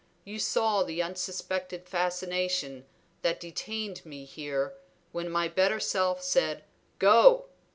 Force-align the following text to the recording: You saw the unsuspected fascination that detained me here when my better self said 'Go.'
You 0.25 0.39
saw 0.39 0.81
the 0.81 1.03
unsuspected 1.03 1.87
fascination 1.87 2.87
that 3.21 3.39
detained 3.39 4.03
me 4.03 4.25
here 4.25 4.73
when 5.11 5.29
my 5.29 5.47
better 5.47 5.79
self 5.79 6.23
said 6.23 6.63
'Go.' 6.97 7.45